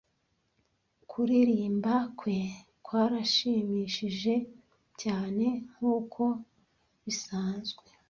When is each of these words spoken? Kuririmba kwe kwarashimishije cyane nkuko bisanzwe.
Kuririmba 1.09 1.93
kwe 2.19 2.39
kwarashimishije 2.85 4.33
cyane 5.01 5.45
nkuko 5.71 6.23
bisanzwe. 7.03 7.83